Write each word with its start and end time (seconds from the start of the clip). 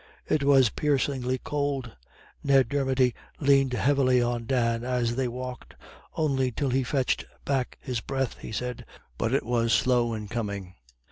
It 0.27 0.41
was 0.43 0.71
piercingly 0.71 1.37
cold. 1.37 1.95
Ned 2.43 2.69
Dermody 2.69 3.13
leaned 3.39 3.73
heavily 3.73 4.19
on 4.19 4.47
Dan 4.47 4.83
as 4.83 5.15
they 5.15 5.27
walked, 5.27 5.75
only 6.15 6.51
till 6.51 6.71
he 6.71 6.81
fetched 6.81 7.23
back 7.45 7.77
his 7.79 7.99
breath, 8.01 8.39
he 8.39 8.51
said, 8.51 8.83
but 9.19 9.31
it 9.31 9.45
was 9.45 9.71
slow 9.73 10.15
in 10.15 10.27
coming. 10.27 10.73